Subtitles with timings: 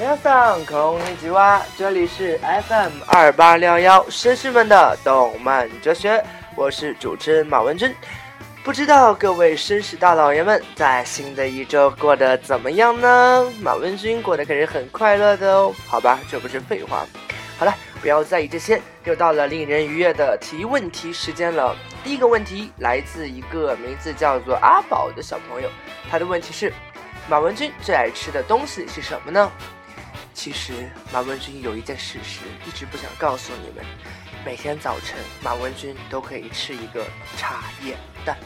[0.00, 6.22] 皆さんこんにちは，这里是 FM 二八六幺绅士们的动漫哲学，
[6.54, 7.94] 我是主持人马文君。
[8.62, 13.50] 不知道各位绅士大老爷们在新的一周过得怎么样呢？
[13.62, 15.72] 马文君过得可是很快乐的哦。
[15.86, 17.06] 好吧，这不是废话。
[17.58, 21.74] 好了，不要在意这些，又到了令人愉悦的提问题时间了。
[22.04, 25.70] 第一个问题来自一个名字叫做阿宝的小朋友，
[26.10, 26.70] 他的问题是：
[27.30, 29.50] 马文君最爱吃的东西是什么呢？
[30.33, 33.85] 其实马文君有一件事实一直不想告诉你们：
[34.45, 37.05] 每天早晨马文君都可以吃一个
[37.37, 38.37] 茶叶蛋，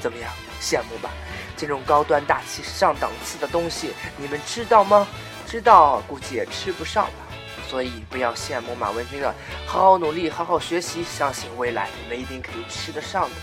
[0.00, 0.30] 怎么样？
[0.60, 1.10] 羡慕吧？
[1.56, 5.06] 这种高端大气上档次的东西，你们知道吗？
[5.46, 7.26] 知道估计也吃不上吧。
[7.68, 9.34] 所以不要羡慕马文君了，
[9.66, 13.36] 好好努力，好好学习，相信未来你们一定可以吃得上的。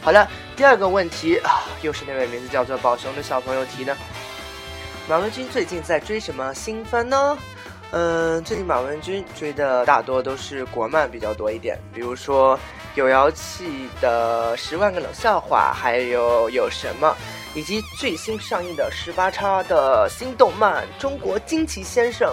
[0.00, 3.96] 好了，第二个问题啊，又是那位名字叫做宝熊的小朋友提的。
[5.08, 7.38] 马文君最近在追什么新番呢？
[7.92, 12.60] 嗯，最近马文君追的大多都是国漫比较多一点，比如说
[12.94, 17.16] 有妖气的《十万个冷笑话》，还有有什么，
[17.54, 22.28] 以及最新上映的十八叉的新动漫《中国惊奇先生》。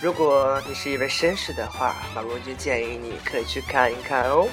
[0.00, 4.48] 如果你是一位绅士的话，马文君建议你可以去看一看哦。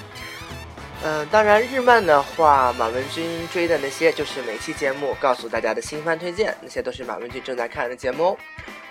[1.05, 8.37] 嗯，当然日漫的话，马文君追的那些就是每期节目告诉大家的新番推荐，那些都是马文君正在看的节目哦。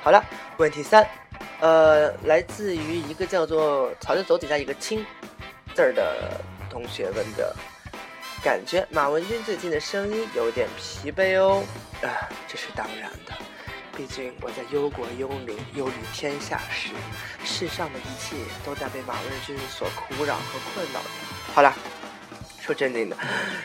[0.03, 0.23] 好了，
[0.59, 1.09] 问题三，
[1.61, 5.03] 呃，来自于一个叫做“草就走”底下一个“青”
[5.75, 6.39] 字儿的
[6.69, 7.57] 同学问的，
[8.45, 11.65] 感觉马文君最近的声音有点疲惫哦。
[12.03, 13.33] 啊，这是当然的。
[13.97, 16.91] 毕竟我在忧国忧民、忧虑天下时，
[17.43, 21.09] 世上的一切都在被马文君所苦扰和困扰着。
[21.55, 21.75] 好了，
[22.63, 23.17] 说正经的，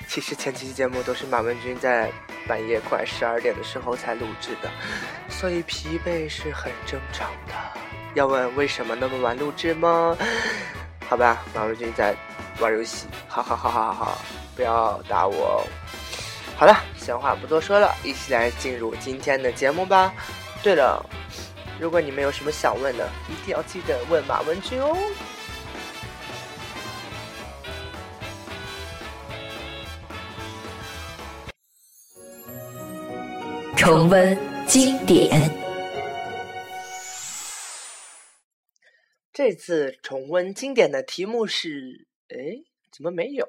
[0.08, 2.12] 其实前几期节目都是马文君在
[2.48, 4.72] 半夜快十二点的时候才录制的，
[5.30, 7.54] 所以疲惫是很正常的。
[8.16, 10.18] 要问为什么那么晚录制吗？
[11.08, 12.16] 好吧，马文君在
[12.60, 13.06] 玩游戏。
[13.28, 14.22] 好好好好好好，
[14.56, 15.64] 不要打我哦。
[16.58, 20.12] 好了，闲话不多说了，一起来进入今天的节目吧。
[20.64, 21.06] 对了，
[21.80, 24.98] 如果你们有什么想问的，一定要记得问马文君哦。
[33.88, 34.38] 重温
[34.68, 35.50] 经典，
[39.32, 42.36] 这次重温经典的题目是，哎，
[42.92, 43.48] 怎么没有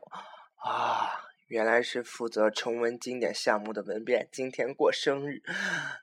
[0.62, 1.10] 啊？
[1.48, 5.42] 原来是负责重温经典项目的文变今天过生日，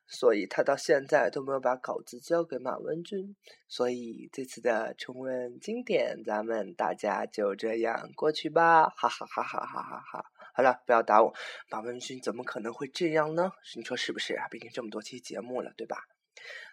[0.06, 3.38] 所以他到现在都没有把稿子交给马文君。
[3.70, 10.26] 所以这次的重温经典，咱们大家就这样过去吧，哈哈哈哈哈哈哈！
[10.56, 11.34] 好了，不要打我，
[11.70, 13.52] 马文君怎么可能会这样呢？
[13.76, 14.48] 你说是不是啊？
[14.50, 15.98] 毕竟这么多期节目了，对吧？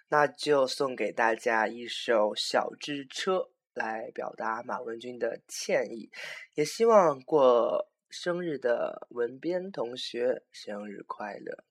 [0.09, 3.39] 那就送给大家一首《小之车》
[3.75, 6.11] 来表达马文君的歉意，
[6.55, 7.89] 也希望过。
[8.15, 11.65] 生日的文编同学，生日快乐！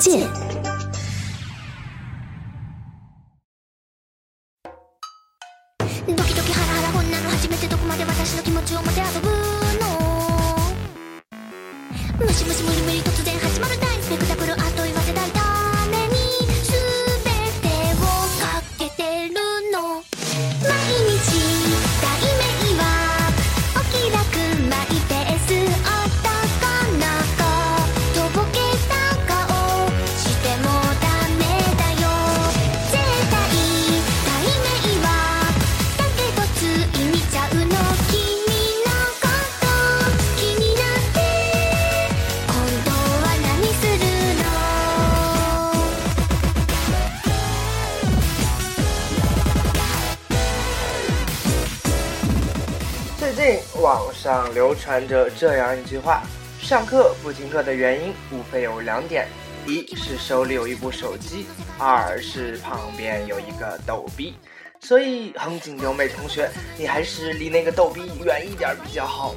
[0.00, 0.20] 推荐。
[6.06, 9.34] ドキドキハラハラこんなの初めてどこまで私の気持ちを持て遊ぶの
[12.18, 13.99] ムシムシ無理無理突然始まる大スペクタク
[54.70, 56.22] 流传着这样一句话：
[56.60, 59.26] 上课不听课的原因无非有两点，
[59.66, 61.44] 一是手里有一部手机，
[61.76, 64.36] 二是旁边有一个逗逼。
[64.80, 66.48] 所以横井留美同学，
[66.78, 69.34] 你还是离那个逗逼远一点比较好。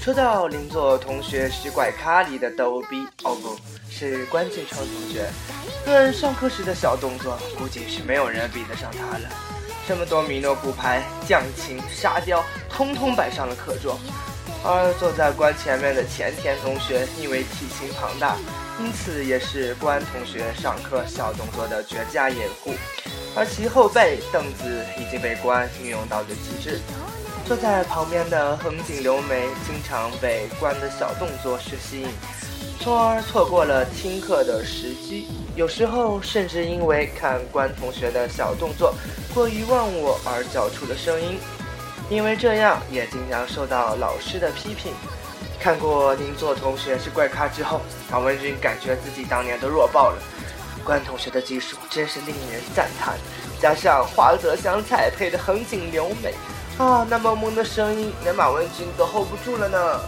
[0.00, 3.58] 说到邻座同学是怪咖里的逗逼，哦不
[3.90, 5.28] 是关敬超同学。
[5.84, 9.28] 论上课时的小动作，估计是没有人比得上他了。
[9.86, 14.00] 这么多米诺骨牌、将琴、沙雕，通通摆上了课桌。
[14.64, 18.36] 而坐在关前面的前田同学，因为体型庞大，
[18.80, 22.72] 因此也是关同学上课小动作的绝佳掩护。
[23.36, 26.80] 而其后背凳子已经被关运用到了极致。
[27.44, 32.08] 坐在旁边的横井留美，经常被关的小动作所吸引，
[32.80, 35.28] 从而错过了听课的时机。
[35.54, 38.94] 有时候甚至因为看关同学的小动作
[39.34, 41.38] 过于忘我而叫出了声音，
[42.10, 44.92] 因为这样也经常受到老师的批评。
[45.58, 47.80] 看过邻座同学是怪咖之后，
[48.10, 50.22] 马文君感觉自己当年都弱爆了。
[50.84, 53.14] 关同学的技术真是令人赞叹，
[53.58, 56.34] 加上花泽香菜配的横井留美，
[56.76, 60.00] 啊，那萌萌的声音连马文君都 hold 不住了呢。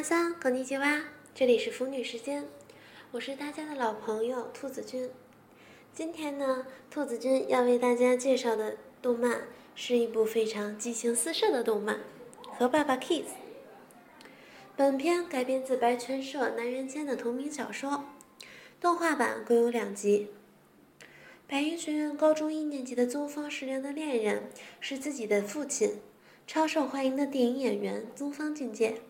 [0.00, 1.02] 娜桑，こんにちは，
[1.34, 2.44] 这里是腐女时间，
[3.10, 5.10] 我是大家的老朋友兔子君。
[5.92, 9.42] 今天呢，兔子君要为大家介绍的动漫
[9.74, 11.96] 是一部非常激情四射的动漫《
[12.56, 13.24] 和爸爸 Kiss》。
[14.74, 18.06] 本片改编自白泉社南原间的同名小说，
[18.80, 20.30] 动画版共有两集。
[21.46, 24.48] 白银学院高中一年级的宗方石良的恋人
[24.80, 26.00] 是自己的父亲，
[26.46, 29.02] 超受欢迎的电影演员宗方境界。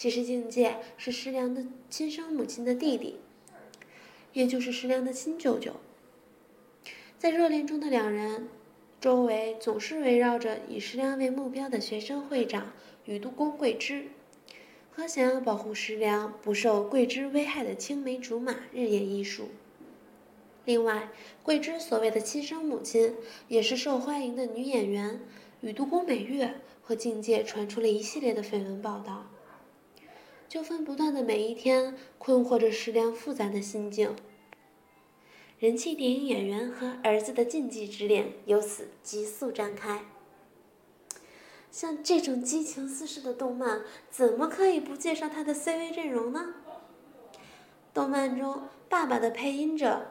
[0.00, 3.16] 其实境界是石良的亲生母亲的弟弟，
[4.32, 5.74] 也就是石良的亲舅舅。
[7.18, 8.48] 在热恋中的两人，
[8.98, 12.72] 周围总是围绕着以石良为目标的学生会长
[13.04, 14.06] 宇都宫桂枝，
[14.90, 19.50] 和想要保护石良不受桂枝危害的青梅竹马日夜艺术。
[20.64, 21.10] 另外，
[21.42, 23.16] 桂枝所谓的亲生母亲
[23.48, 25.20] 也是受欢迎的女演员
[25.60, 29.29] 宇都宫美月，和境界传出了一系列的绯闻报道。
[30.50, 34.16] 纠纷不断的每一天，困惑着石良复杂的心境。
[35.60, 40.06] 人气电影演员和儿子的禁忌之恋由此急速展开。
[41.70, 46.54] 像这种激情四射的动漫，怎么可以不介绍他的 CV 阵容呢？
[47.94, 50.08] 动漫中，爸爸的配音者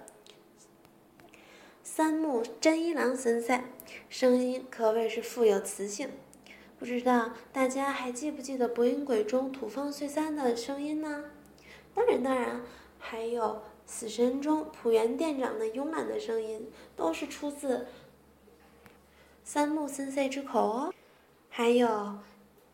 [1.84, 3.66] 三木真一郎森在，
[4.08, 6.10] 声音可谓是富有磁性。
[6.80, 11.26] 不知道大家还记不记得《博音鬼》中土方岁三的声音呢？
[11.94, 12.62] 当然，当然，
[12.98, 13.44] 还有
[13.86, 17.88] 《死神》中浦原店长的慵懒的声音，都是出自
[19.44, 20.94] 三木森塞之口哦。
[21.50, 22.20] 还有，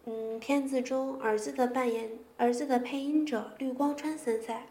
[0.05, 4.67] 嗯，片子中儿子的扮演，儿子的配音者绿光川森塞，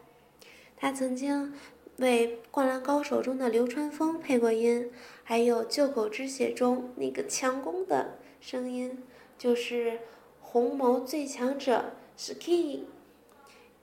[0.77, 1.53] 他曾经
[1.97, 4.93] 为《灌篮高手》中的流川枫配过音，
[5.25, 9.03] 还有《救狗之血》中那个强攻的声音。
[9.38, 10.00] 就是
[10.42, 12.82] 红眸最强者 Ski，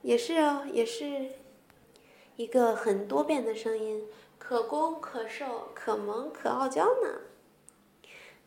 [0.01, 1.29] 也是哦，也是
[2.35, 4.03] 一个很多变的声音，
[4.37, 7.21] 可攻可受，可萌可傲娇呢。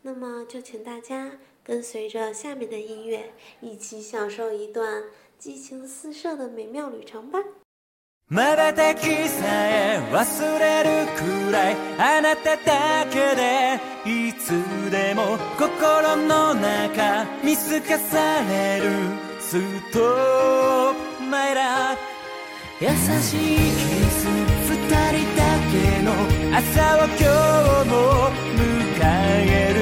[0.03, 5.05] 那么就请大家跟随着下面的音乐，一起享受一段
[5.39, 7.43] 激情四射的美妙旅程吧。
[8.33, 10.89] 瞬きさえ忘れる
[11.19, 18.84] くらいあなただけでい つでも心の中見透かされる。
[19.40, 19.54] ス
[19.92, 21.98] トップマイラ
[22.80, 22.88] 優
[23.22, 24.76] しいキス二
[25.14, 25.74] 人だけ
[26.04, 26.12] の
[26.56, 26.66] 朝
[26.98, 27.18] を今
[27.84, 27.94] 日も
[28.54, 29.78] 迎える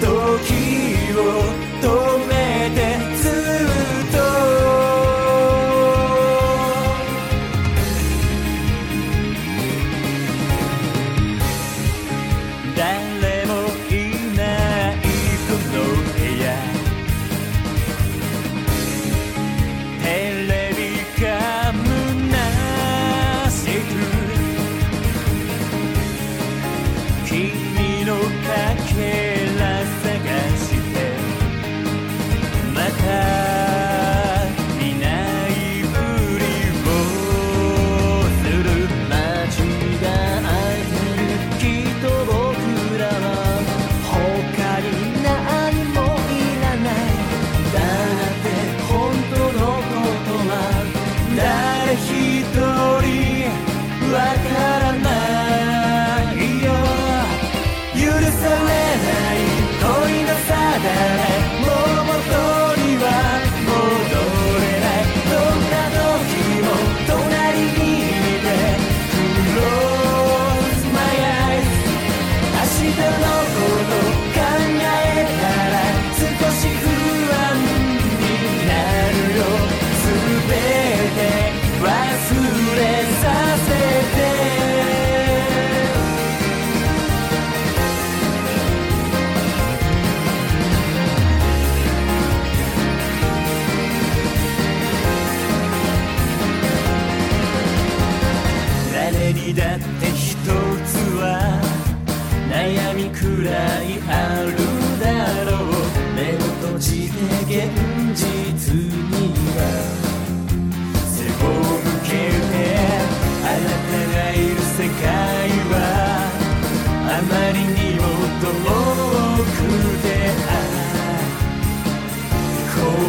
[0.00, 0.06] 時
[1.16, 1.59] を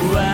[0.02, 0.31] around.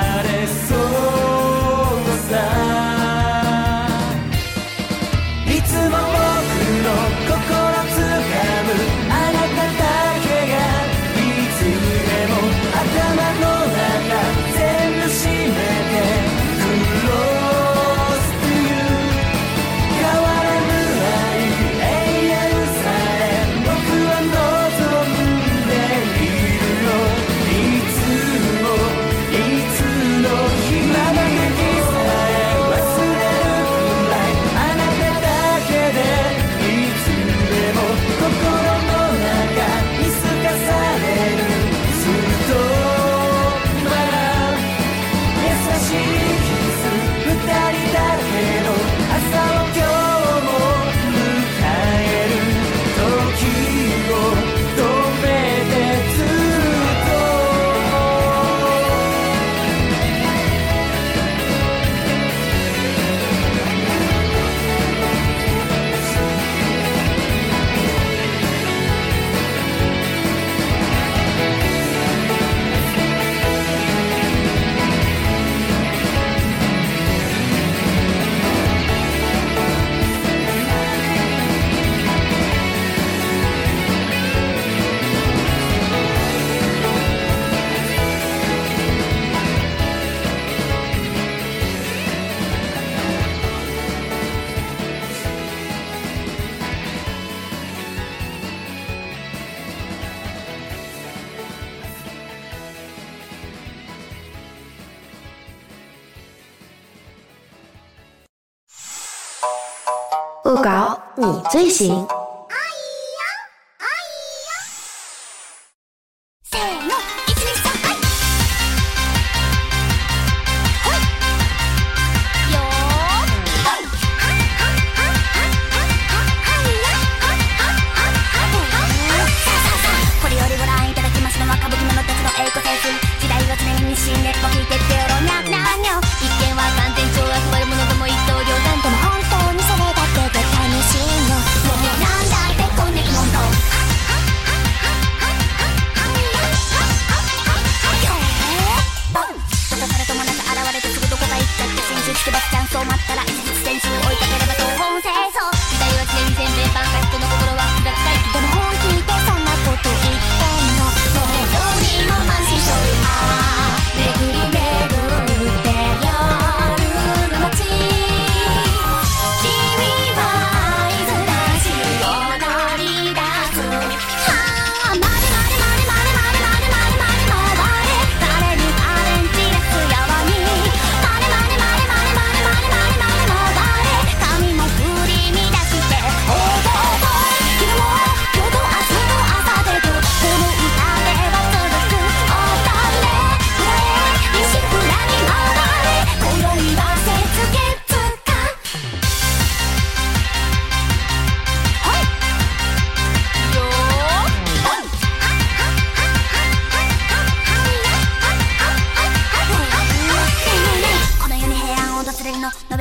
[110.48, 112.17] 恶搞你最行。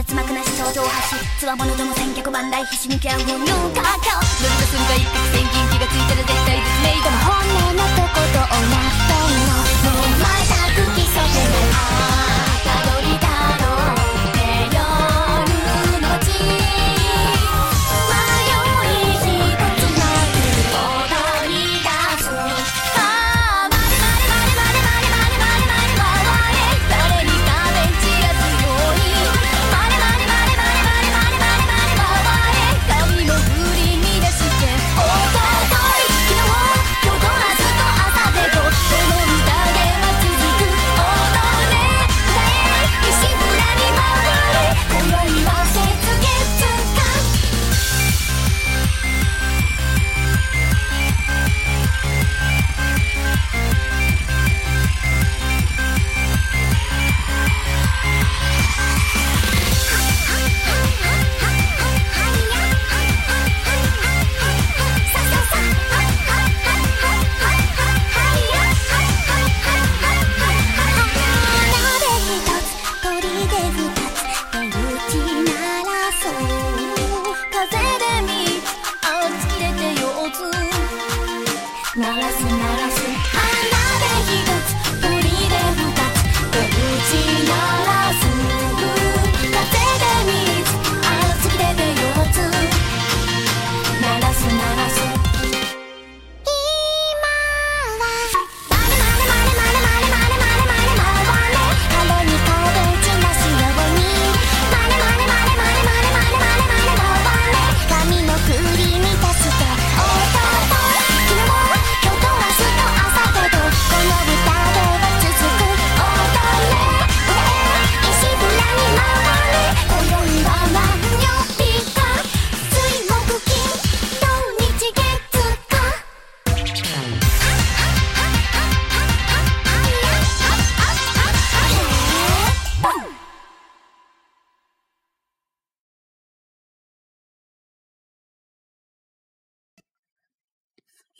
[0.07, 4.23] 結膜なし頂上発しつわものも戦脚万代ひしめき合う本能カーカー。
[4.39, 8.79] 乗りた瞬間一攫千金気がついたら絶対絶命でも本命のとことおんの。
[9.83, 10.31] もう全
[10.79, 11.59] く基礎じゃな
[12.31, 12.36] い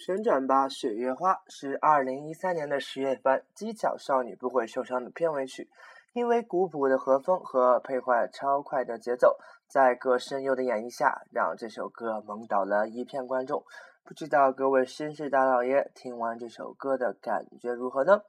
[0.07, 5.69] 旋转吧，雪月花是二零一三年的十月份《机巧少女不会受伤》的片尾曲，
[6.13, 13.65] 因为古朴的和风和配坏超快的节奏，在各声优的演绎下，让这首歌萌倒了一片观众。
[14.07, 18.23] 不知道各位绅士大老爷听完这首歌的感觉如何呢？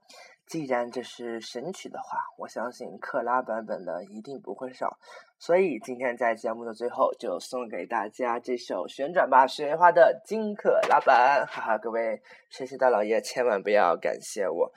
[0.47, 4.97] 既然这是神曲的话，我相信克拉版本的一定不会少。
[5.37, 11.77] 所以今天在节目的最后，就送给大家这首《旋转吧雪花》的金克拉版，哈哈！
[11.77, 12.19] 各位
[12.51, 14.73] 绅士大老爷千万不要感谢我。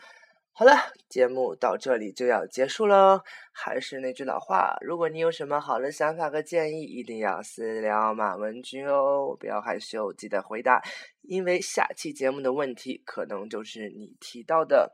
[0.52, 0.72] 好了，
[1.08, 3.22] 节目到这里就要结束了。
[3.50, 9.34] 还是那句老话，如果你有什么好的想法和建议，一定要私聊马文君哦。
[9.40, 10.82] 不要害羞，记得回答。
[11.22, 14.92] 因为下期节目的问题可能就是你提到的。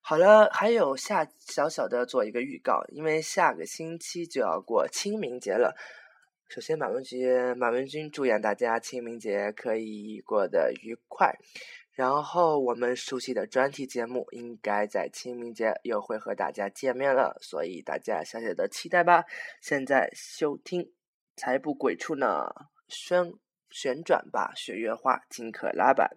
[0.00, 5.74] 好了，还有下小小的做一个预告，因为下个星期就要过清明节了。
[6.48, 11.34] 首先，马文君，马文君，祝愿大家清明节可以过得愉快。
[12.00, 19.22] 然后我们熟悉的专题节目应该在清明节又会和大家见面了，所以大家小小的期待吧。
[19.60, 20.82] 现在收听
[21.36, 22.48] 《财不鬼畜》呢，
[22.88, 23.34] 旋
[23.68, 26.16] 旋转吧，雪月花金可拉版。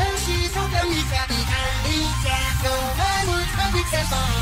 [4.11, 4.40] bye.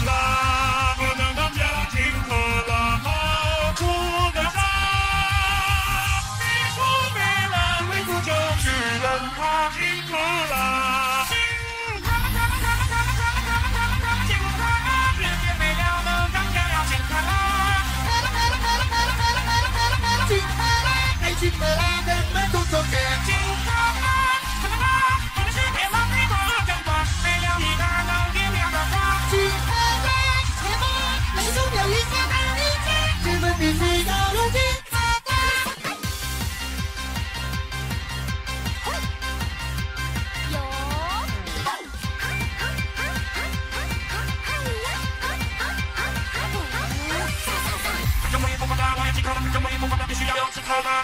[49.30, 51.04] 为梦，我到底需要有姿态吗？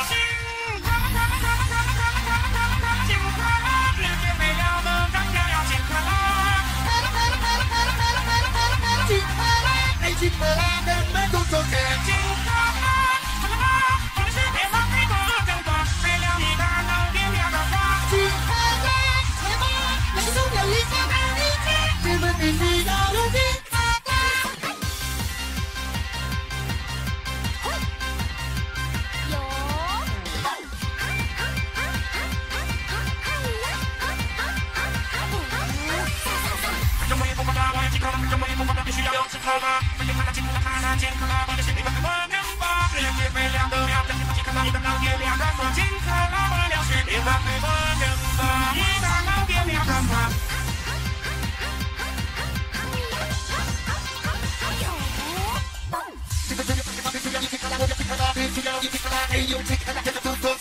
[60.03, 60.60] Get a two-touch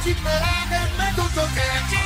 [0.00, 1.99] Magic me hagan, me gusto que